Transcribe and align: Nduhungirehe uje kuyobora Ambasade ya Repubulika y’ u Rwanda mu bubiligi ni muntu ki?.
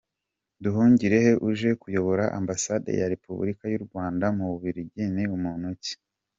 Nduhungirehe 0.57 1.31
uje 1.49 1.69
kuyobora 1.81 2.23
Ambasade 2.39 2.89
ya 2.99 3.09
Repubulika 3.13 3.63
y’ 3.71 3.77
u 3.79 3.83
Rwanda 3.85 4.25
mu 4.37 4.45
bubiligi 4.51 5.03
ni 5.13 5.25
muntu 5.43 5.69
ki?. 5.83 5.93